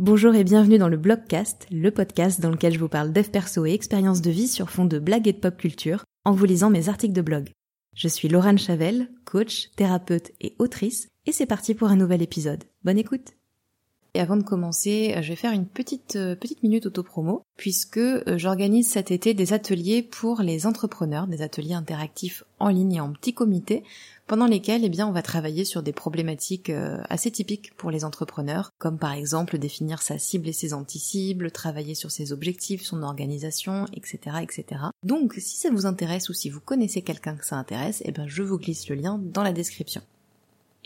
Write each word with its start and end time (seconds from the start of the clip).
Bonjour 0.00 0.34
et 0.34 0.42
bienvenue 0.42 0.78
dans 0.78 0.88
le 0.88 0.96
Blogcast, 0.96 1.68
le 1.70 1.92
podcast 1.92 2.40
dans 2.40 2.50
lequel 2.50 2.72
je 2.72 2.80
vous 2.80 2.88
parle 2.88 3.12
dev 3.12 3.28
perso 3.28 3.64
et 3.64 3.72
expériences 3.72 4.22
de 4.22 4.30
vie 4.32 4.48
sur 4.48 4.68
fond 4.68 4.86
de 4.86 4.98
blagues 4.98 5.28
et 5.28 5.32
de 5.32 5.38
pop 5.38 5.56
culture 5.56 6.02
en 6.24 6.32
vous 6.32 6.46
lisant 6.46 6.68
mes 6.68 6.88
articles 6.88 7.14
de 7.14 7.22
blog. 7.22 7.50
Je 7.94 8.08
suis 8.08 8.26
Laurent 8.26 8.56
Chavel, 8.56 9.08
coach, 9.24 9.70
thérapeute 9.76 10.32
et 10.40 10.56
autrice, 10.58 11.06
et 11.26 11.32
c'est 11.32 11.46
parti 11.46 11.74
pour 11.74 11.90
un 11.90 11.96
nouvel 11.96 12.22
épisode. 12.22 12.64
Bonne 12.82 12.98
écoute 12.98 13.34
et 14.16 14.20
avant 14.20 14.36
de 14.36 14.44
commencer, 14.44 15.12
je 15.22 15.28
vais 15.28 15.36
faire 15.36 15.52
une 15.52 15.66
petite 15.66 16.14
euh, 16.14 16.36
petite 16.36 16.62
minute 16.62 16.86
auto-promo 16.86 17.42
puisque 17.56 17.98
euh, 17.98 18.38
j'organise 18.38 18.88
cet 18.88 19.10
été 19.10 19.34
des 19.34 19.52
ateliers 19.52 20.02
pour 20.02 20.40
les 20.40 20.66
entrepreneurs, 20.66 21.26
des 21.26 21.42
ateliers 21.42 21.74
interactifs 21.74 22.44
en 22.60 22.68
ligne 22.68 22.94
et 22.94 23.00
en 23.00 23.12
petit 23.12 23.34
comité 23.34 23.82
pendant 24.26 24.46
lesquels 24.46 24.84
eh 24.84 24.88
bien 24.88 25.06
on 25.06 25.12
va 25.12 25.22
travailler 25.22 25.64
sur 25.64 25.82
des 25.82 25.92
problématiques 25.92 26.70
euh, 26.70 27.00
assez 27.08 27.30
typiques 27.30 27.74
pour 27.76 27.90
les 27.90 28.04
entrepreneurs 28.04 28.70
comme 28.78 28.98
par 28.98 29.12
exemple 29.12 29.58
définir 29.58 30.02
sa 30.02 30.18
cible 30.18 30.48
et 30.48 30.52
ses 30.52 30.74
anti-cibles, 30.74 31.50
travailler 31.50 31.94
sur 31.94 32.10
ses 32.10 32.32
objectifs, 32.32 32.82
son 32.82 33.02
organisation, 33.02 33.86
etc., 33.92 34.36
etc. 34.42 34.82
Donc 35.02 35.34
si 35.38 35.56
ça 35.56 35.70
vous 35.70 35.86
intéresse 35.86 36.28
ou 36.28 36.32
si 36.32 36.50
vous 36.50 36.60
connaissez 36.60 37.02
quelqu'un 37.02 37.36
que 37.36 37.46
ça 37.46 37.56
intéresse, 37.56 38.02
eh 38.04 38.12
ben 38.12 38.26
je 38.26 38.42
vous 38.42 38.58
glisse 38.58 38.88
le 38.88 38.96
lien 38.96 39.20
dans 39.22 39.42
la 39.42 39.52
description. 39.52 40.02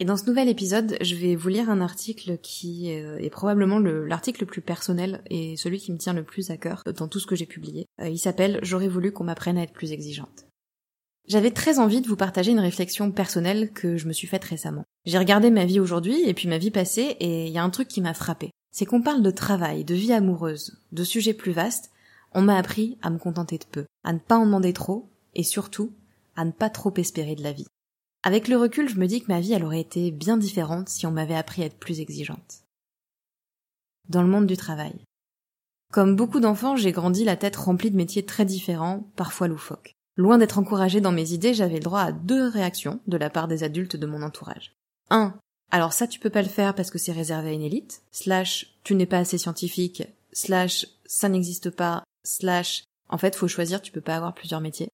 Et 0.01 0.05
dans 0.05 0.16
ce 0.16 0.27
nouvel 0.27 0.48
épisode, 0.48 0.96
je 1.01 1.16
vais 1.16 1.34
vous 1.34 1.48
lire 1.48 1.70
un 1.70 1.80
article 1.80 2.38
qui 2.41 2.93
euh, 2.93 3.18
est 3.18 3.30
probablement 3.30 3.80
l'article 3.80 4.43
le, 4.43 4.46
plus 4.46 4.60
personnel 4.60 5.23
et 5.29 5.57
celui 5.57 5.79
qui 5.79 5.91
me 5.91 5.98
tient 5.98 6.12
le 6.12 6.23
plus 6.23 6.51
à 6.51 6.57
cœur 6.57 6.84
dans 6.96 7.09
tout 7.09 7.18
ce 7.18 7.27
que 7.27 7.34
j'ai 7.34 7.46
publié. 7.46 7.87
Euh, 8.01 8.09
il 8.09 8.18
s'appelle 8.18 8.60
J'aurais 8.62 8.87
voulu 8.87 9.10
qu'on 9.10 9.24
m'apprenne 9.24 9.59
à 9.59 9.62
être 9.62 9.73
plus 9.73 9.91
exigeante. 9.91 10.48
J'avais 11.28 11.50
très 11.50 11.78
envie 11.78 12.00
de 12.00 12.09
vous 12.09 12.16
partager 12.16 12.52
une 12.52 12.59
réflexion 12.59 13.12
personnelle 13.12 13.70
que 13.74 13.98
je 13.98 14.09
me 14.09 14.14
suis 14.14 14.27
faite 14.27 14.45
récemment. 14.45 14.84
J'ai 15.05 15.18
regardé 15.18 15.51
ma 15.51 15.66
vie 15.66 15.78
aujourd'hui 15.78 16.27
et 16.27 16.32
puis 16.32 16.48
ma 16.48 16.56
vie 16.56 16.70
passée 16.70 17.16
et 17.20 17.46
il 17.46 17.52
y 17.52 17.59
a 17.59 17.62
un 17.62 17.68
truc 17.68 17.87
qui 17.87 18.01
m'a 18.01 18.14
frappé. 18.14 18.51
C'est 18.73 18.87
qu'on 18.87 19.02
parle 19.02 19.23
de 19.23 19.30
travail, 19.30 19.84
de 19.84 19.95
vie 19.95 20.14
amoureuse, 20.14 20.82
de 20.92 21.04
sujets 21.04 21.34
plus 21.34 21.52
vastes. 21.52 21.91
On 22.32 22.41
m'a 22.41 22.56
appris 22.56 22.96
à 23.02 23.10
me 23.10 23.18
contenter 23.18 23.59
de 23.59 23.66
peu, 23.71 23.84
à 24.04 24.15
ne 24.15 24.18
pas 24.18 24.38
en 24.38 24.46
demander 24.46 24.73
trop 24.73 25.10
et 25.34 25.43
surtout 25.43 25.93
à 26.34 26.46
ne 26.46 26.51
pas 26.51 26.71
trop 26.71 26.95
espérer 26.96 27.34
de 27.34 27.43
la 27.43 27.52
vie. 27.52 27.66
Avec 28.23 28.49
le 28.49 28.56
recul, 28.56 28.88
je 28.88 28.96
me 28.96 29.06
dis 29.06 29.21
que 29.21 29.30
ma 29.30 29.40
vie, 29.40 29.52
elle 29.52 29.65
aurait 29.65 29.80
été 29.80 30.10
bien 30.10 30.38
différente 30.38 30.88
si 30.88 31.06
on 31.06 31.12
m'avait 31.12 31.37
appris 31.37 31.62
à 31.62 31.66
être 31.66 31.79
plus 31.79 32.01
exigeante. 32.01 32.62
Dans 34.09 34.23
le 34.23 34.29
monde 34.29 34.46
du 34.46 34.56
travail. 34.56 34.95
Comme 35.93 36.16
beaucoup 36.16 36.40
d'enfants, 36.40 36.76
j'ai 36.76 36.93
grandi 36.93 37.24
la 37.24 37.37
tête 37.37 37.56
remplie 37.56 37.90
de 37.90 37.96
métiers 37.96 38.24
très 38.24 38.46
différents, 38.46 39.10
parfois 39.15 39.49
loufoques. 39.49 39.98
Loin 40.19 40.37
d'être 40.37 40.59
encouragée 40.59 41.01
dans 41.01 41.13
mes 41.13 41.33
idées, 41.33 41.55
j'avais 41.55 41.77
le 41.77 41.85
droit 41.85 42.01
à 42.01 42.13
deux 42.13 42.49
réactions 42.49 42.99
de 43.07 43.16
la 43.16 43.30
part 43.30 43.47
des 43.47 43.63
adultes 43.63 43.95
de 43.95 44.07
mon 44.07 44.23
entourage. 44.23 44.74
1. 45.11 45.33
Alors 45.71 45.93
ça 45.93 46.09
tu 46.09 46.19
peux 46.19 46.29
pas 46.29 46.43
le 46.43 46.49
faire 46.49 46.74
parce 46.74 46.91
que 46.91 46.99
c'est 46.99 47.13
réservé 47.13 47.51
à 47.51 47.52
une 47.52 47.63
élite, 47.63 48.02
slash 48.11 48.74
tu 48.83 48.96
n'es 48.96 49.07
pas 49.07 49.19
assez 49.19 49.39
scientifique, 49.39 50.02
slash 50.33 50.89
ça 51.07 51.29
n'existe 51.29 51.71
pas, 51.71 52.02
slash 52.24 52.83
en 53.09 53.16
fait 53.16 53.37
faut 53.37 53.46
choisir, 53.46 53.80
tu 53.80 53.93
peux 53.93 54.01
pas 54.01 54.16
avoir 54.16 54.35
plusieurs 54.35 54.61
métiers. 54.61 54.89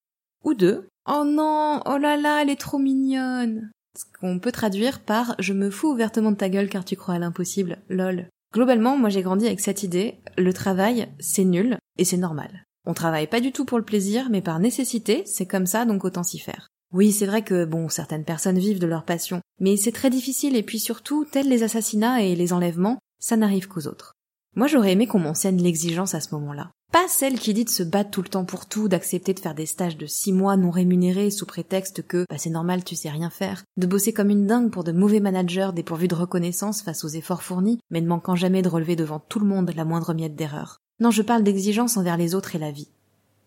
Ou 0.44 0.52
deux, 0.52 0.88
Oh 1.08 1.24
non, 1.24 1.80
oh 1.86 1.96
là 1.96 2.18
là, 2.18 2.42
elle 2.42 2.50
est 2.50 2.60
trop 2.60 2.78
mignonne. 2.78 3.70
Ce 3.96 4.04
qu'on 4.20 4.38
peut 4.38 4.52
traduire 4.52 5.00
par 5.00 5.36
je 5.38 5.54
me 5.54 5.70
fous 5.70 5.92
ouvertement 5.92 6.32
de 6.32 6.36
ta 6.36 6.50
gueule 6.50 6.68
car 6.68 6.84
tu 6.84 6.96
crois 6.96 7.14
à 7.14 7.18
l'impossible, 7.18 7.78
lol. 7.88 8.28
Globalement, 8.52 8.98
moi 8.98 9.08
j'ai 9.08 9.22
grandi 9.22 9.46
avec 9.46 9.60
cette 9.60 9.84
idée, 9.84 10.18
le 10.36 10.52
travail, 10.52 11.08
c'est 11.18 11.44
nul 11.44 11.78
et 11.96 12.04
c'est 12.04 12.18
normal. 12.18 12.64
On 12.86 12.94
travaille 12.94 13.26
pas 13.26 13.40
du 13.40 13.52
tout 13.52 13.64
pour 13.64 13.78
le 13.78 13.84
plaisir, 13.84 14.28
mais 14.30 14.42
par 14.42 14.58
nécessité, 14.58 15.22
c'est 15.26 15.46
comme 15.46 15.66
ça, 15.66 15.84
donc 15.84 16.04
autant 16.04 16.22
s'y 16.22 16.38
faire. 16.38 16.68
Oui, 16.92 17.12
c'est 17.12 17.26
vrai 17.26 17.42
que, 17.42 17.64
bon, 17.64 17.88
certaines 17.88 18.24
personnes 18.24 18.58
vivent 18.58 18.78
de 18.78 18.86
leur 18.86 19.04
passion, 19.04 19.40
mais 19.58 19.76
c'est 19.76 19.92
très 19.92 20.10
difficile 20.10 20.54
et 20.54 20.62
puis 20.62 20.78
surtout, 20.78 21.24
tels 21.24 21.48
les 21.48 21.62
assassinats 21.62 22.22
et 22.22 22.36
les 22.36 22.52
enlèvements, 22.52 22.98
ça 23.18 23.36
n'arrive 23.36 23.68
qu'aux 23.68 23.86
autres. 23.86 24.12
Moi 24.56 24.68
j'aurais 24.68 24.92
aimé 24.92 25.08
qu'on 25.08 25.18
m'enseigne 25.18 25.60
l'exigence 25.60 26.14
à 26.14 26.20
ce 26.20 26.32
moment-là. 26.36 26.70
Pas 26.92 27.08
celle 27.08 27.40
qui 27.40 27.54
dit 27.54 27.64
de 27.64 27.70
se 27.70 27.82
battre 27.82 28.10
tout 28.10 28.22
le 28.22 28.28
temps 28.28 28.44
pour 28.44 28.66
tout, 28.66 28.86
d'accepter 28.86 29.34
de 29.34 29.40
faire 29.40 29.56
des 29.56 29.66
stages 29.66 29.96
de 29.96 30.06
six 30.06 30.32
mois 30.32 30.56
non 30.56 30.70
rémunérés 30.70 31.32
sous 31.32 31.46
prétexte 31.46 32.06
que 32.06 32.24
bah, 32.30 32.38
c'est 32.38 32.50
normal, 32.50 32.84
tu 32.84 32.94
sais 32.94 33.10
rien 33.10 33.30
faire, 33.30 33.64
de 33.76 33.86
bosser 33.88 34.12
comme 34.12 34.30
une 34.30 34.46
dingue 34.46 34.70
pour 34.70 34.84
de 34.84 34.92
mauvais 34.92 35.18
managers 35.18 35.70
dépourvus 35.74 36.06
de 36.06 36.14
reconnaissance 36.14 36.82
face 36.82 37.02
aux 37.04 37.08
efforts 37.08 37.42
fournis, 37.42 37.80
mais 37.90 38.00
ne 38.00 38.06
manquant 38.06 38.36
jamais 38.36 38.62
de 38.62 38.68
relever 38.68 38.94
devant 38.94 39.18
tout 39.18 39.40
le 39.40 39.46
monde 39.46 39.72
la 39.74 39.84
moindre 39.84 40.14
miette 40.14 40.36
d'erreur. 40.36 40.78
Non, 41.00 41.10
je 41.10 41.22
parle 41.22 41.42
d'exigence 41.42 41.96
envers 41.96 42.16
les 42.16 42.34
autres 42.34 42.54
et 42.56 42.58
la 42.58 42.70
vie. 42.70 42.88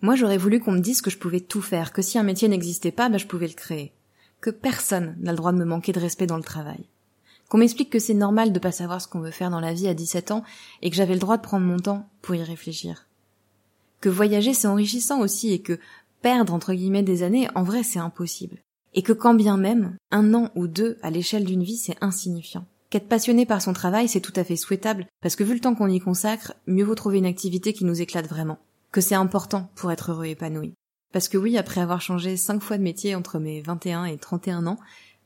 Moi 0.02 0.16
j'aurais 0.16 0.38
voulu 0.38 0.60
qu'on 0.60 0.74
me 0.74 0.80
dise 0.80 1.02
que 1.02 1.10
je 1.10 1.18
pouvais 1.18 1.40
tout 1.40 1.62
faire, 1.62 1.92
que 1.92 2.02
si 2.02 2.18
un 2.18 2.24
métier 2.24 2.48
n'existait 2.48 2.92
pas, 2.92 3.10
bah, 3.10 3.18
je 3.18 3.26
pouvais 3.26 3.48
le 3.48 3.54
créer. 3.54 3.94
Que 4.42 4.50
personne 4.50 5.16
n'a 5.20 5.32
le 5.32 5.38
droit 5.38 5.52
de 5.52 5.58
me 5.58 5.66
manquer 5.66 5.92
de 5.92 6.00
respect 6.00 6.28
dans 6.28 6.38
le 6.38 6.44
travail 6.44 6.86
qu'on 7.50 7.60
m'explique 7.60 7.90
que 7.90 8.00
c'est 8.00 8.14
normal 8.14 8.52
de 8.52 8.60
pas 8.60 8.74
savoir 8.74 9.02
ce 9.02 9.08
qu'on 9.08 9.22
veut 9.22 9.32
faire 9.32 9.50
dans 9.50 9.62
la 9.62 9.72
vie 9.72 9.88
à 9.88 9.94
17 9.94 10.32
ans 10.32 10.44
et 10.82 10.90
que 10.90 10.98
j'avais 10.98 11.14
le 11.14 11.20
droit 11.22 11.38
de 11.38 11.42
prendre 11.42 11.66
mon 11.66 11.80
temps 11.80 12.10
pour 12.22 12.36
y 12.36 12.44
réfléchir 12.44 13.08
que 14.02 14.10
voyager 14.10 14.54
c'est 14.54 14.68
enrichissant 14.68 15.22
aussi 15.22 15.52
et 15.52 15.60
que 15.60 15.80
perdre 16.22 16.54
entre 16.54 16.74
guillemets 16.74 17.04
des 17.04 17.24
années, 17.24 17.48
en 17.56 17.64
vrai 17.64 17.84
c'est 17.84 18.00
impossible. 18.00 18.58
Et 18.94 19.02
que 19.02 19.14
quand 19.14 19.34
bien 19.34 19.58
même, 19.58 19.96
un 20.12 20.34
an 20.34 20.50
ou 20.56 20.68
deux 20.68 20.98
à 21.02 21.10
l'échelle 21.10 21.46
d'une 21.46 21.64
vie 21.64 21.78
c'est 21.78 21.98
insignifiant. 22.02 22.66
Qu'être 22.90 23.10
passionné 23.10 23.46
par 23.46 23.62
son 23.62 23.74
travail 23.74 24.08
c'est 24.08 24.22
tout 24.22 24.34
à 24.36 24.44
fait 24.44 24.56
souhaitable, 24.56 25.08
parce 25.22 25.36
que 25.36 25.44
vu 25.44 25.54
le 25.54 25.60
temps 25.60 25.76
qu'on 25.76 25.90
y 25.90 26.00
consacre, 26.00 26.54
mieux 26.68 26.86
vaut 26.86 26.96
trouver 26.96 27.18
une 27.18 27.26
activité 27.26 27.74
qui 27.74 27.86
nous 27.86 28.02
éclate 28.02 28.28
vraiment. 28.28 28.60
Que 28.92 29.02
c'est 29.02 29.16
important 29.16 29.70
pour 29.76 29.92
être 29.92 30.12
heureux 30.12 30.26
et 30.26 30.32
épanoui. 30.32 30.74
Parce 31.12 31.28
que 31.28 31.38
oui, 31.38 31.58
après 31.58 31.82
avoir 31.82 32.02
changé 32.02 32.38
cinq 32.38 32.62
fois 32.62 32.78
de 32.78 32.84
métier 32.84 33.16
entre 33.16 33.40
mes 33.40 33.62
21 33.62 34.06
et 34.06 34.18
31 34.18 34.68
ans, 34.68 34.78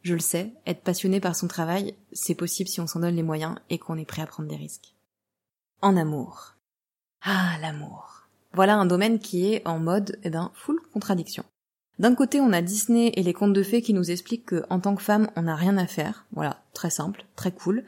je 0.01 0.13
le 0.13 0.19
sais, 0.19 0.53
être 0.66 0.81
passionné 0.81 1.19
par 1.19 1.35
son 1.35 1.47
travail, 1.47 1.95
c'est 2.11 2.35
possible 2.35 2.69
si 2.69 2.81
on 2.81 2.88
s'en 2.88 3.01
donne 3.01 3.16
les 3.16 3.23
moyens 3.23 3.55
et 3.69 3.78
qu'on 3.78 3.97
est 3.97 4.05
prêt 4.05 4.22
à 4.22 4.28
prendre 4.28 4.49
des 4.49 4.55
risques. 4.55 4.95
En 5.81 5.95
amour. 5.97 6.55
Ah, 7.22 7.57
l'amour. 7.61 8.28
Voilà 8.53 8.75
un 8.75 8.85
domaine 8.85 9.19
qui 9.19 9.53
est 9.53 9.67
en 9.67 9.79
mode, 9.79 10.17
eh 10.23 10.29
ben, 10.29 10.51
full 10.55 10.79
contradiction. 10.91 11.45
D'un 12.00 12.16
côté, 12.16 12.41
on 12.41 12.53
a 12.53 12.62
Disney 12.62 13.12
et 13.16 13.24
les 13.24 13.34
contes 13.34 13.53
de 13.53 13.63
fées 13.63 13.81
qui 13.81 13.94
nous 13.94 14.12
expliquent 14.12 14.46
que, 14.46 14.63
en 14.69 14.79
tant 14.79 14.96
que 14.96 15.03
femme, 15.03 15.29
on 15.35 15.44
n'a 15.44 15.56
rien 15.56 15.78
à 15.78 15.88
faire. 15.88 16.25
Voilà, 16.31 16.63
très 16.74 16.90
simple, 16.90 17.25
très 17.35 17.52
cool. 17.52 17.84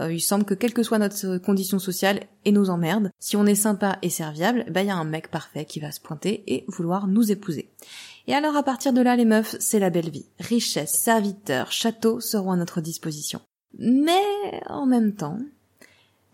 Euh, 0.00 0.12
il 0.12 0.20
semble 0.20 0.44
que 0.44 0.54
quelle 0.54 0.74
que 0.74 0.82
soit 0.82 0.98
notre 0.98 1.38
condition 1.38 1.78
sociale 1.78 2.20
et 2.44 2.52
nos 2.52 2.68
emmerdes, 2.68 3.10
si 3.18 3.36
on 3.36 3.46
est 3.46 3.54
sympa 3.54 3.98
et 4.02 4.10
serviable, 4.10 4.66
bah 4.70 4.82
il 4.82 4.88
y 4.88 4.90
a 4.90 4.96
un 4.96 5.04
mec 5.04 5.30
parfait 5.30 5.64
qui 5.64 5.80
va 5.80 5.92
se 5.92 6.00
pointer 6.00 6.42
et 6.46 6.64
vouloir 6.68 7.06
nous 7.06 7.30
épouser. 7.30 7.70
Et 8.26 8.34
alors 8.34 8.56
à 8.56 8.62
partir 8.62 8.92
de 8.92 9.00
là, 9.00 9.16
les 9.16 9.24
meufs, 9.24 9.56
c'est 9.60 9.78
la 9.78 9.90
belle 9.90 10.10
vie. 10.10 10.26
Richesse, 10.40 10.94
serviteurs, 10.94 11.70
châteaux 11.70 12.20
seront 12.20 12.52
à 12.52 12.56
notre 12.56 12.80
disposition. 12.80 13.40
Mais 13.78 14.62
en 14.68 14.86
même 14.86 15.14
temps, 15.14 15.38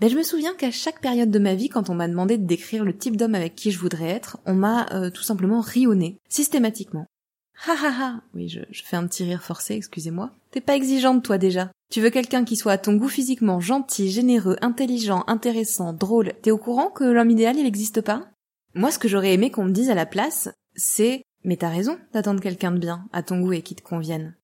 ben, 0.00 0.08
je 0.10 0.16
me 0.16 0.22
souviens 0.22 0.54
qu'à 0.54 0.70
chaque 0.70 1.00
période 1.00 1.30
de 1.30 1.38
ma 1.38 1.54
vie, 1.54 1.68
quand 1.68 1.90
on 1.90 1.94
m'a 1.94 2.08
demandé 2.08 2.38
de 2.38 2.46
décrire 2.46 2.84
le 2.84 2.96
type 2.96 3.16
d'homme 3.16 3.34
avec 3.34 3.54
qui 3.54 3.70
je 3.70 3.78
voudrais 3.78 4.08
être, 4.08 4.38
on 4.46 4.54
m'a 4.54 4.86
euh, 4.92 5.10
tout 5.10 5.22
simplement 5.22 5.60
rionné, 5.60 6.18
systématiquement. 6.28 7.06
Ha 7.66 7.72
ha 7.72 7.92
ha 7.92 8.22
Oui, 8.34 8.48
je, 8.48 8.60
je 8.70 8.82
fais 8.82 8.96
un 8.96 9.06
petit 9.06 9.24
rire 9.24 9.42
forcé, 9.42 9.74
excusez-moi. 9.74 10.32
T'es 10.50 10.62
pas 10.62 10.76
exigeante, 10.76 11.22
toi, 11.22 11.36
déjà. 11.36 11.70
Tu 11.90 12.00
veux 12.00 12.10
quelqu'un 12.10 12.44
qui 12.44 12.56
soit 12.56 12.72
à 12.72 12.78
ton 12.78 12.94
goût 12.94 13.08
physiquement, 13.08 13.60
gentil, 13.60 14.10
généreux, 14.10 14.56
intelligent, 14.62 15.24
intéressant, 15.26 15.92
drôle. 15.92 16.32
T'es 16.40 16.50
au 16.50 16.58
courant 16.58 16.88
que 16.88 17.04
l'homme 17.04 17.30
idéal, 17.30 17.56
il 17.56 17.64
n'existe 17.64 18.00
pas? 18.00 18.28
Moi, 18.74 18.90
ce 18.90 18.98
que 18.98 19.08
j'aurais 19.08 19.34
aimé 19.34 19.50
qu'on 19.50 19.64
me 19.64 19.72
dise 19.72 19.90
à 19.90 19.94
la 19.94 20.06
place, 20.06 20.48
c'est 20.74 21.22
«Mais 21.44 21.56
t'as 21.56 21.68
raison 21.68 21.98
d'attendre 22.12 22.40
quelqu'un 22.40 22.70
de 22.70 22.78
bien, 22.78 23.08
à 23.12 23.22
ton 23.22 23.40
goût 23.40 23.52
et 23.52 23.62
qui 23.62 23.74
te 23.74 23.82
convienne. 23.82 24.36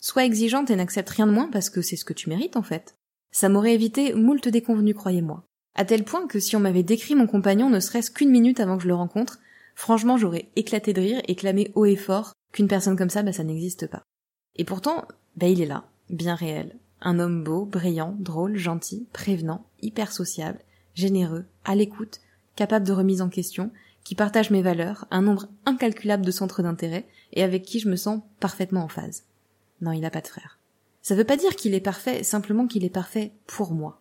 Sois 0.00 0.24
exigeante 0.24 0.70
et 0.70 0.76
n'accepte 0.76 1.10
rien 1.10 1.26
de 1.26 1.32
moins 1.32 1.50
parce 1.50 1.70
que 1.70 1.82
c'est 1.82 1.96
ce 1.96 2.04
que 2.04 2.12
tu 2.12 2.28
mérites, 2.28 2.56
en 2.56 2.62
fait. 2.62 2.96
Ça 3.34 3.48
m'aurait 3.48 3.74
évité 3.74 4.14
moult 4.14 4.46
déconvenues, 4.46 4.94
croyez-moi. 4.94 5.44
À 5.74 5.84
tel 5.84 6.04
point 6.04 6.28
que 6.28 6.38
si 6.38 6.54
on 6.54 6.60
m'avait 6.60 6.84
décrit 6.84 7.16
mon 7.16 7.26
compagnon 7.26 7.68
ne 7.68 7.80
serait-ce 7.80 8.12
qu'une 8.12 8.30
minute 8.30 8.60
avant 8.60 8.76
que 8.76 8.84
je 8.84 8.88
le 8.88 8.94
rencontre, 8.94 9.40
franchement 9.74 10.16
j'aurais 10.16 10.48
éclaté 10.54 10.92
de 10.92 11.00
rire 11.00 11.20
et 11.26 11.34
clamé 11.34 11.72
haut 11.74 11.84
et 11.84 11.96
fort 11.96 12.32
qu'une 12.52 12.68
personne 12.68 12.96
comme 12.96 13.10
ça, 13.10 13.24
bah 13.24 13.32
ça 13.32 13.42
n'existe 13.42 13.88
pas. 13.88 14.04
Et 14.54 14.64
pourtant, 14.64 15.08
bah 15.36 15.48
il 15.48 15.60
est 15.60 15.66
là, 15.66 15.82
bien 16.10 16.36
réel. 16.36 16.76
Un 17.00 17.18
homme 17.18 17.42
beau, 17.42 17.64
brillant, 17.64 18.14
drôle, 18.20 18.56
gentil, 18.56 19.08
prévenant, 19.12 19.66
hyper 19.82 20.12
sociable, 20.12 20.60
généreux, 20.94 21.44
à 21.64 21.74
l'écoute, 21.74 22.20
capable 22.54 22.86
de 22.86 22.92
remise 22.92 23.20
en 23.20 23.30
question, 23.30 23.72
qui 24.04 24.14
partage 24.14 24.52
mes 24.52 24.62
valeurs, 24.62 25.08
un 25.10 25.22
nombre 25.22 25.48
incalculable 25.66 26.24
de 26.24 26.30
centres 26.30 26.62
d'intérêt, 26.62 27.08
et 27.32 27.42
avec 27.42 27.64
qui 27.64 27.80
je 27.80 27.88
me 27.88 27.96
sens 27.96 28.22
parfaitement 28.38 28.84
en 28.84 28.88
phase. 28.88 29.24
Non, 29.80 29.90
il 29.90 30.02
n'a 30.02 30.10
pas 30.10 30.20
de 30.20 30.28
frère. 30.28 30.60
Ça 31.04 31.14
veut 31.14 31.24
pas 31.24 31.36
dire 31.36 31.54
qu'il 31.54 31.74
est 31.74 31.80
parfait, 31.80 32.22
simplement 32.22 32.66
qu'il 32.66 32.82
est 32.82 32.88
parfait 32.88 33.34
pour 33.46 33.74
moi. 33.74 34.00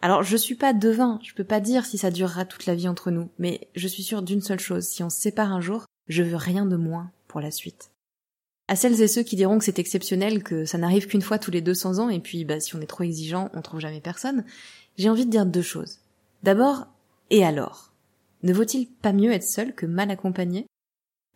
Alors 0.00 0.22
je 0.22 0.36
suis 0.36 0.54
pas 0.54 0.72
devin, 0.72 1.18
je 1.24 1.34
peux 1.34 1.42
pas 1.42 1.58
dire 1.58 1.84
si 1.84 1.98
ça 1.98 2.12
durera 2.12 2.44
toute 2.44 2.66
la 2.66 2.76
vie 2.76 2.86
entre 2.86 3.10
nous, 3.10 3.30
mais 3.40 3.68
je 3.74 3.88
suis 3.88 4.04
sûre 4.04 4.22
d'une 4.22 4.40
seule 4.40 4.60
chose, 4.60 4.86
si 4.86 5.02
on 5.02 5.10
se 5.10 5.20
sépare 5.20 5.52
un 5.52 5.60
jour, 5.60 5.86
je 6.06 6.22
veux 6.22 6.36
rien 6.36 6.66
de 6.66 6.76
moins 6.76 7.10
pour 7.26 7.40
la 7.40 7.50
suite. 7.50 7.90
À 8.68 8.76
celles 8.76 9.02
et 9.02 9.08
ceux 9.08 9.24
qui 9.24 9.34
diront 9.34 9.58
que 9.58 9.64
c'est 9.64 9.80
exceptionnel, 9.80 10.44
que 10.44 10.64
ça 10.66 10.78
n'arrive 10.78 11.08
qu'une 11.08 11.20
fois 11.20 11.40
tous 11.40 11.50
les 11.50 11.62
200 11.62 11.98
ans, 11.98 12.10
et 12.10 12.20
puis 12.20 12.44
bah 12.44 12.60
si 12.60 12.76
on 12.76 12.80
est 12.80 12.86
trop 12.86 13.02
exigeant, 13.02 13.50
on 13.52 13.60
trouve 13.60 13.80
jamais 13.80 14.00
personne, 14.00 14.44
j'ai 14.98 15.10
envie 15.10 15.26
de 15.26 15.32
dire 15.32 15.46
deux 15.46 15.62
choses. 15.62 15.98
D'abord, 16.44 16.86
et 17.30 17.44
alors? 17.44 17.92
Ne 18.44 18.52
vaut-il 18.52 18.86
pas 18.86 19.12
mieux 19.12 19.32
être 19.32 19.42
seul 19.42 19.74
que 19.74 19.84
mal 19.84 20.12
accompagné? 20.12 20.68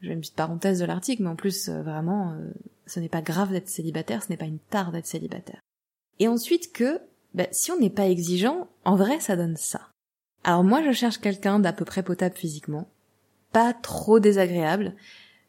J'ai 0.05 0.12
une 0.12 0.21
petite 0.21 0.37
parenthèse 0.37 0.81
de 0.81 0.85
l'article, 0.85 1.23
mais 1.23 1.31
en 1.31 1.37
plus, 1.37 1.69
euh, 1.69 1.83
vraiment, 1.83 2.33
euh, 2.33 2.53
ce 2.87 3.01
n'est 3.01 3.09
pas 3.09 3.23
grave 3.23 3.51
d'être 3.51 3.69
célibataire, 3.69 4.23
ce 4.23 4.29
n'est 4.29 4.37
pas 4.37 4.45
une 4.45 4.59
tare 4.59 4.93
d'être 4.93 5.06
célibataire. 5.06 5.61
Et 6.19 6.29
ensuite 6.29 6.73
que, 6.73 7.01
ben, 7.33 7.47
si 7.53 7.73
on 7.73 7.81
n'est 7.81 7.91
pas 7.91 8.09
exigeant, 8.09 8.69
en 8.85 8.97
vrai, 8.97 9.19
ça 9.21 9.37
donne 9.37 9.56
ça. 9.56 9.89
Alors 10.45 10.62
moi, 10.62 10.83
je 10.85 10.93
cherche 10.93 11.19
quelqu'un 11.19 11.59
d'à 11.59 11.73
peu 11.73 11.87
près 11.87 12.03
potable 12.03 12.37
physiquement, 12.37 12.87
pas 13.53 13.73
trop 13.73 14.21
désagréable, 14.21 14.95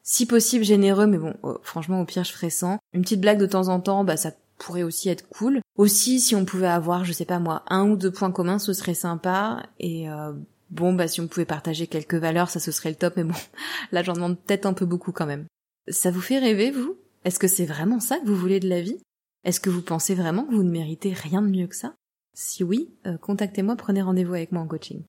si 0.04 0.26
possible 0.26 0.64
généreux, 0.64 1.08
mais 1.08 1.18
bon, 1.18 1.34
oh, 1.44 1.58
franchement, 1.64 2.00
au 2.00 2.06
pire, 2.06 2.24
je 2.24 2.32
ferais 2.32 2.50
sans. 2.50 2.78
Une 2.94 3.02
petite 3.02 3.20
blague 3.20 3.40
de 3.40 3.46
temps 3.46 3.68
en 3.68 3.82
temps, 3.82 4.06
bah 4.06 4.16
ça 4.16 4.32
pourrait 4.58 4.84
aussi 4.84 5.10
être 5.10 5.28
cool. 5.28 5.60
Aussi, 5.78 6.22
si 6.22 6.34
on 6.36 6.46
pouvait 6.46 6.68
avoir, 6.68 7.04
je 7.04 7.12
sais 7.12 7.26
pas 7.26 7.40
moi, 7.40 7.64
un 7.68 7.90
ou 7.90 7.98
deux 7.98 8.12
points 8.12 8.32
communs, 8.32 8.60
ce 8.60 8.72
serait 8.72 8.94
sympa. 8.94 9.64
Et 9.80 10.10
euh, 10.10 10.32
bon, 10.70 10.94
bah 10.94 11.08
si 11.08 11.22
on 11.22 11.28
pouvait 11.28 11.46
partager 11.46 11.88
quelques 11.88 12.16
valeurs, 12.16 12.50
ça 12.50 12.60
ce 12.60 12.72
serait 12.72 12.90
le 12.90 12.96
top. 12.96 13.16
Mais 13.18 13.24
bon, 13.24 13.36
là, 13.92 14.04
j'en 14.04 14.14
demande 14.14 14.40
peut-être 14.40 14.66
un 14.66 14.74
peu 14.74 14.86
beaucoup 14.86 15.12
quand 15.12 15.26
même. 15.26 15.46
Ça 15.88 16.12
vous 16.12 16.22
fait 16.22 16.40
rêver, 16.40 16.72
vous? 16.72 16.98
Est-ce 17.24 17.40
que 17.40 17.48
c'est 17.48 17.66
vraiment 17.66 18.00
ça 18.00 18.20
que 18.20 18.26
vous 18.26 18.36
voulez 18.36 18.60
de 18.60 18.70
la 18.70 18.82
vie? 18.82 19.00
Est-ce 19.44 19.60
que 19.60 19.70
vous 19.70 19.82
pensez 19.82 20.16
vraiment 20.16 20.44
que 20.44 20.54
vous 20.54 20.64
ne 20.64 20.72
méritez 20.72 21.14
rien 21.14 21.42
de 21.42 21.48
mieux 21.48 21.68
que 21.68 21.76
ça? 21.76 21.96
Si 22.34 22.64
oui, 22.64 22.90
euh, 23.08 23.18
contactez-moi, 23.18 23.76
prenez 23.76 24.02
rendez-vous 24.02 24.34
avec 24.34 24.52
moi 24.52 24.62
en 24.62 24.68
coaching. 24.68 25.04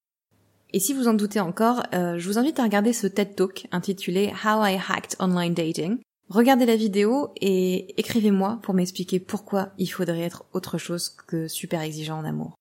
Et 0.73 0.81
si 0.81 0.93
vous 0.93 1.08
en 1.08 1.14
doutez 1.14 1.41
encore, 1.41 1.82
euh, 1.94 2.19
je 2.19 2.29
vous 2.29 2.38
invite 2.38 2.59
à 2.59 2.62
regarder 2.62 2.93
ce 2.93 3.06
TED 3.06 3.35
Talk 3.35 3.67
intitulé 3.73 4.32
How 4.44 4.64
I 4.64 4.79
Hacked 4.88 5.17
Online 5.20 5.55
Dating. 5.55 5.99
Regardez 6.29 6.67
la 6.67 6.76
vidéo 6.76 7.32
et 7.41 7.99
écrivez-moi 8.00 8.59
pour 8.62 8.75
m'expliquer 8.75 9.20
pourquoi 9.20 9.70
il 9.79 9.87
faudrait 9.87 10.23
être 10.23 10.44
autre 10.52 10.76
chose 10.76 11.09
que 11.09 11.47
super 11.49 11.81
exigeant 11.81 12.19
en 12.19 12.25
amour. 12.25 12.56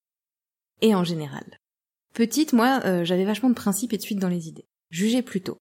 Et 0.82 0.94
en 0.94 1.04
général. 1.04 1.44
Petite, 2.16 2.54
moi, 2.54 2.80
euh, 2.86 3.04
j'avais 3.04 3.26
vachement 3.26 3.50
de 3.50 3.56
principes 3.56 3.92
et 3.92 3.98
de 3.98 4.02
suite 4.02 4.20
dans 4.20 4.30
les 4.30 4.48
idées. 4.48 4.64
Jugez 4.90 5.22
plutôt. 5.22 5.58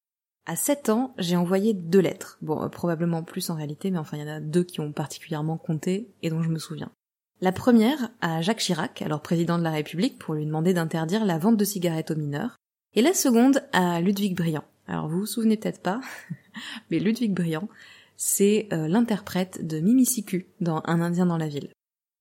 À 0.47 0.55
7 0.55 0.89
ans, 0.89 1.13
j'ai 1.19 1.35
envoyé 1.35 1.75
deux 1.75 1.99
lettres. 1.99 2.39
Bon, 2.43 2.63
euh, 2.63 2.69
probablement 2.69 3.25
plus 3.25 3.51
en 3.51 3.57
réalité, 3.57 3.91
mais 3.91 3.99
enfin 3.99 4.17
il 4.17 4.21
y 4.21 4.23
en 4.25 4.33
a 4.33 4.39
deux 4.39 4.63
qui 4.63 4.79
ont 4.79 4.93
particulièrement 4.93 5.59
compté 5.59 6.15
et 6.23 6.31
dont 6.31 6.45
je 6.45 6.51
me 6.51 6.61
souviens. 6.61 6.93
La 7.41 7.51
première 7.51 8.11
à 8.21 8.41
Jacques 8.41 8.61
Chirac, 8.61 9.03
alors 9.03 9.21
président 9.21 9.59
de 9.59 9.65
la 9.65 9.73
République, 9.73 10.17
pour 10.17 10.35
lui 10.35 10.47
demander 10.47 10.75
d'interdire 10.75 11.25
la 11.25 11.39
vente 11.39 11.57
de 11.57 11.65
cigarettes 11.65 12.13
aux 12.13 12.17
mineurs. 12.17 12.57
Et 12.95 13.03
la 13.03 13.15
seconde 13.15 13.65
à 13.73 14.01
Ludwig 14.01 14.37
Briand. 14.37 14.63
Alors 14.87 15.09
vous 15.09 15.21
vous 15.21 15.27
souvenez 15.27 15.57
peut-être 15.57 15.83
pas, 15.83 16.01
mais 16.91 17.01
Ludwig 17.01 17.35
Briand, 17.35 17.69
c'est 18.17 18.69
euh, 18.73 18.87
l'interprète 18.87 19.67
de 19.67 19.81
Mimi 19.81 20.07
Siku 20.07 20.45
dans 20.61 20.83
Un 20.85 21.01
Indien 21.01 21.27
dans 21.27 21.37
la 21.37 21.49
ville. 21.49 21.71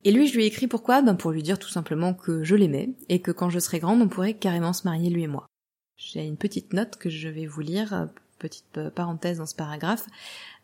Et 0.06 0.12
lui, 0.12 0.28
je 0.28 0.36
lui 0.36 0.44
ai 0.44 0.48
écrit 0.48 0.68
pourquoi? 0.68 1.02
Ben 1.02 1.16
pour 1.16 1.32
lui 1.32 1.44
dire 1.44 1.60
tout 1.60 1.70
simplement 1.70 2.14
que 2.14 2.44
je 2.44 2.56
l'aimais 2.56 2.90
et 3.10 3.20
que 3.20 3.32
quand 3.32 3.50
je 3.50 3.60
serais 3.60 3.80
grande, 3.80 4.02
on 4.02 4.10
pourrait 4.10 4.34
carrément 4.34 4.74
se 4.74 4.86
marier 4.86 5.10
lui 5.10 5.24
et 5.24 5.28
moi. 5.28 5.48
J'ai 5.96 6.26
une 6.26 6.38
petite 6.38 6.74
note 6.74 6.98
que 6.98 7.10
je 7.10 7.30
vais 7.30 7.46
vous 7.46 7.62
lire, 7.62 7.94
euh, 7.94 8.06
petite 8.38 8.78
euh, 8.78 8.90
parenthèse 8.90 9.38
dans 9.38 9.46
ce 9.46 9.56
paragraphe, 9.56 10.08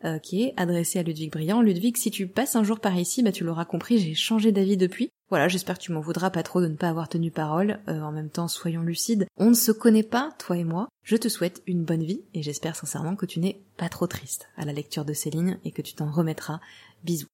euh, 0.04 0.18
qui 0.18 0.42
est 0.42 0.54
adressée 0.58 0.98
à 0.98 1.02
Ludwig 1.02 1.32
Briand. 1.32 1.62
Ludwig, 1.62 1.96
si 1.96 2.10
tu 2.10 2.26
passes 2.26 2.56
un 2.56 2.64
jour 2.64 2.80
par 2.80 2.96
ici, 2.96 3.22
bah 3.22 3.32
tu 3.32 3.44
l'auras 3.44 3.64
compris, 3.64 3.98
j'ai 3.98 4.14
changé 4.14 4.52
d'avis 4.52 4.76
depuis. 4.76 5.08
Voilà, 5.30 5.48
j'espère 5.48 5.78
que 5.78 5.84
tu 5.84 5.92
m'en 5.92 6.00
voudras 6.00 6.30
pas 6.30 6.42
trop 6.42 6.60
de 6.60 6.66
ne 6.66 6.74
pas 6.74 6.88
avoir 6.88 7.08
tenu 7.08 7.30
parole. 7.30 7.78
en 7.86 8.10
même 8.10 8.30
temps, 8.30 8.48
soyons 8.48 8.82
lucides. 8.82 9.26
On 9.36 9.50
ne 9.50 9.54
se 9.54 9.70
connaît 9.70 10.02
pas, 10.02 10.34
toi 10.38 10.58
et 10.58 10.64
moi. 10.64 10.88
Je 11.04 11.16
te 11.16 11.28
souhaite 11.28 11.62
une 11.66 11.84
bonne 11.84 12.02
vie 12.02 12.22
et 12.34 12.42
j'espère 12.42 12.74
sincèrement 12.74 13.14
que 13.14 13.26
tu 13.26 13.38
n'es 13.38 13.62
pas 13.76 13.88
trop 13.88 14.08
triste 14.08 14.48
à 14.56 14.64
la 14.64 14.72
lecture 14.72 15.04
de 15.04 15.12
ces 15.12 15.30
lignes 15.30 15.58
et 15.64 15.70
que 15.70 15.82
tu 15.82 15.94
t'en 15.94 16.10
remettras. 16.10 16.58
Bisous. 17.04 17.28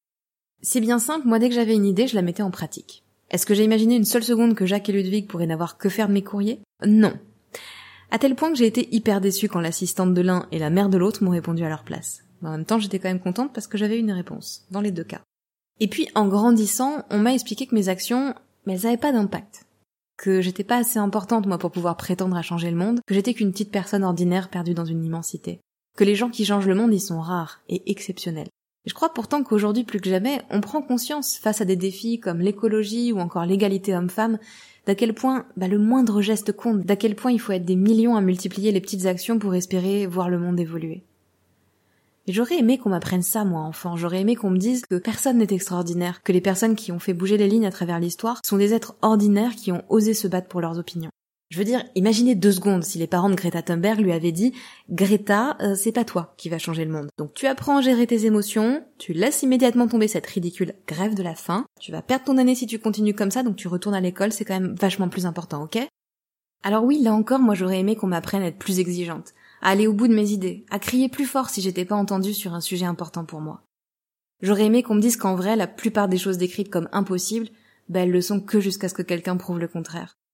C'est 0.63 0.81
bien 0.81 0.99
simple, 0.99 1.27
moi 1.27 1.39
dès 1.39 1.49
que 1.49 1.55
j'avais 1.55 1.75
une 1.75 1.87
idée, 1.87 2.07
je 2.07 2.15
la 2.15 2.23
mettais 2.23 2.43
en 2.43 2.51
pratique. 2.51 3.05
Est-ce 3.31 3.47
que 3.47 3.55
j'ai 3.55 3.65
imaginé 3.65 3.97
une 3.97 4.05
seule 4.05 4.23
seconde 4.23 4.55
que 4.55 4.67
Jacques 4.67 4.89
et 4.89 4.93
Ludwig 4.93 5.27
pourraient 5.27 5.47
n'avoir 5.47 5.79
que 5.79 5.89
faire 5.89 6.09
de 6.09 6.13
mes 6.13 6.23
courriers? 6.23 6.61
Non. 6.85 7.13
À 8.11 8.19
tel 8.19 8.37
point 8.37 8.51
que 8.51 8.59
j'ai 8.59 8.67
été 8.67 8.89
hyper 8.95 9.21
déçue 9.21 9.49
quand 9.49 9.61
l'assistante 9.61 10.15
de 10.15 10.21
l'un 10.21 10.47
et 10.53 10.59
la 10.59 10.71
mère 10.71 10.89
de 10.89 10.99
l'autre 10.99 11.25
m'ont 11.25 11.31
répondu 11.31 11.65
à 11.65 11.69
leur 11.69 11.83
place. 11.83 12.23
En 12.43 12.51
même 12.51 12.65
temps, 12.65 12.79
j'étais 12.79 12.99
quand 12.99 13.09
même 13.09 13.21
contente 13.21 13.53
parce 13.53 13.67
que 13.67 13.79
j'avais 13.79 13.99
une 13.99 14.13
réponse, 14.13 14.65
dans 14.71 14.81
les 14.81 14.93
deux 14.93 15.05
cas. 15.05 15.23
Et 15.81 15.89
puis, 15.89 16.09
en 16.15 16.29
grandissant, 16.29 17.05
on 17.11 17.19
m'a 17.19 17.35
expliqué 17.35 17.67
que 17.67 17.75
mes 17.75 17.89
actions, 17.89 18.35
elles 18.67 18.81
n'avaient 18.83 18.97
pas 18.97 19.13
d'impact. 19.13 19.67
Que 20.17 20.41
j'étais 20.41 20.65
pas 20.65 20.79
assez 20.79 20.99
importante, 20.99 21.47
moi, 21.47 21.59
pour 21.59 21.73
pouvoir 21.73 21.97
prétendre 21.97 22.37
à 22.37 22.43
changer 22.43 22.71
le 22.71 22.77
monde, 22.77 23.01
que 23.07 23.15
j'étais 23.15 23.35
qu'une 23.35 23.53
petite 23.53 23.73
personne 23.73 24.05
ordinaire 24.05 24.49
perdue 24.49 24.75
dans 24.75 24.85
une 24.85 25.05
immensité. 25.05 25.61
Que 25.97 26.05
les 26.05 26.15
gens 26.15 26.31
qui 26.31 26.45
changent 26.45 26.69
le 26.69 26.75
monde, 26.75 26.95
ils 26.95 27.01
sont 27.01 27.21
rares 27.21 27.61
et 27.69 27.91
exceptionnels. 27.91 28.49
Je 28.87 28.95
crois 28.95 29.13
pourtant 29.13 29.43
qu'aujourd'hui, 29.43 29.83
plus 29.83 30.01
que 30.01 30.09
jamais, 30.09 30.43
on 30.49 30.61
prend 30.61 30.81
conscience, 30.81 31.37
face 31.37 31.61
à 31.61 31.65
des 31.65 31.75
défis 31.75 32.21
comme 32.21 32.39
l'écologie 32.39 33.13
ou 33.13 33.19
encore 33.19 33.45
l'égalité 33.45 33.95
homme-femme, 33.97 34.39
d'à 34.87 34.95
quel 34.95 35.13
point 35.13 35.45
bah, 35.57 35.67
le 35.67 35.79
moindre 35.79 36.23
geste 36.23 36.53
compte, 36.53 36.83
d'à 36.83 36.95
quel 36.95 37.17
point 37.17 37.33
il 37.33 37.41
faut 37.41 37.53
être 37.53 37.65
des 37.65 37.75
millions 37.75 38.15
à 38.15 38.21
multiplier 38.21 38.71
les 38.71 38.81
petites 38.81 39.07
actions 39.07 39.41
pour 39.41 39.57
espérer 39.57 40.07
voir 40.07 40.31
le 40.31 40.39
monde 40.39 40.61
évoluer. 40.61 41.03
Et 42.29 42.33
j'aurais 42.33 42.59
aimé 42.59 42.79
qu'on 42.79 42.91
m'apprenne 42.91 43.23
ça, 43.23 43.45
moi, 43.45 43.61
enfant. 43.61 43.97
J'aurais 43.97 44.21
aimé 44.21 44.37
qu'on 44.37 44.51
me 44.51 44.59
dise 44.59 44.83
que 44.89 44.97
personne 44.97 45.39
n'est 45.39 45.53
extraordinaire, 45.53 46.23
que 46.23 46.33
les 46.33 46.41
personnes 46.41 46.77
qui 46.77 46.91
ont 46.93 46.99
fait 46.99 47.15
bouger 47.15 47.37
les 47.37 47.49
lignes 47.49 47.67
à 47.67 47.73
travers 47.73 48.01
l'histoire 48.01 48.41
sont 48.45 48.57
des 48.57 48.73
êtres 48.73 48.97
ordinaires 49.03 49.55
qui 49.55 49.73
ont 49.73 49.85
osé 49.89 50.15
se 50.15 50.29
battre 50.29 50.49
pour 50.49 50.61
leurs 50.61 50.79
opinions. 50.79 51.11
Je 51.49 51.59
veux 51.59 51.65
dire, 51.65 51.85
imaginez 51.95 52.35
deux 52.35 52.51
secondes 52.51 52.83
si 52.83 52.99
les 52.99 53.07
parents 53.07 53.31
de 53.31 53.37
Greta 53.37 53.63
Thunberg 53.63 54.01
lui 54.01 54.11
avaient 54.11 54.33
dit 54.33 54.53
Greta, 54.91 55.57
euh, 55.61 55.77
c'est 55.77 55.93
pas 55.93 56.05
toi 56.05 56.35
qui 56.37 56.49
va 56.49 56.59
changer 56.59 56.85
le 56.85 56.91
monde. 56.91 57.09
Donc 57.19 57.35
tu 57.35 57.47
apprends 57.47 57.77
à 57.77 57.83
gérer 57.83 58.07
tes 58.07 58.27
émotions, 58.27 58.85
tu 58.99 59.13
laisses 59.13 59.45
immédiatement 59.45 59.87
tomber 59.87 60.09
cette 60.09 60.27
ridicule 60.27 60.75
grève 60.89 61.15
de 61.15 61.23
la 61.23 61.37
faim, 61.37 61.65
tu 61.81 61.93
vas 61.93 62.03
perdre 62.03 62.25
ton 62.25 62.39
année 62.39 62.57
si 62.57 62.67
tu 62.67 62.81
continues 62.81 63.15
comme 63.15 63.31
ça, 63.31 63.45
donc 63.45 63.55
tu 63.55 63.69
retournes 63.69 63.95
à 63.95 64.01
l'école, 64.01 64.33
c'est 64.33 64.45
quand 64.45 64.59
même 64.59 64.75
vachement 64.75 65.09
plus 65.09 65.25
important, 65.25 65.63
ok? 65.63 65.79
Alors 66.65 66.83
oui, 66.83 67.01
là 67.01 67.13
encore, 67.13 67.39
moi 67.39 67.55
j'aurais 67.55 67.79
aimé 67.79 67.95
qu'on 67.95 68.09
m'apprenne 68.09 68.43
à 68.43 68.47
être 68.47 68.59
plus 68.59 68.81
exigeante, 68.81 69.33
à 69.63 69.71
aller 69.71 69.87
au 69.87 69.93
bout 69.93 70.09
de 70.09 70.15
mes 70.15 70.33
idées, 70.33 70.67
à 70.71 70.81
crier 70.81 71.09
plus 71.09 71.27
fort 71.27 71.49
si 71.49 71.61
j'étais 71.61 71.85
pas 71.85 71.95
entendue 71.95 72.35
sur 72.35 72.55
un 72.55 72.61
sujet 72.61 72.87
important 72.87 73.25
pour 73.25 73.41
moi. 73.41 73.63
J'aurais 74.43 74.65
aimé 74.65 74.83
qu'on 74.83 74.97
me 74.97 75.01
dise 75.01 75.17
qu'en 75.17 75.37
vrai, 75.37 75.55
la 75.55 75.69
plupart 75.69 76.09
des 76.09 76.19
choses 76.19 76.39
décrites 76.39 76.71
comme 76.71 76.89
impossibles, 76.91 77.51
ben 77.89 78.03
elles 78.03 78.11
le 78.11 78.21
sont 78.21 78.41
que 78.41 78.59
jusqu'à 78.59 78.89
ce 78.89 78.95
que 78.95 79.03
quelqu'un 79.03 79.37
prouve 79.37 79.61
le 79.61 79.69
contraire. 79.69 80.17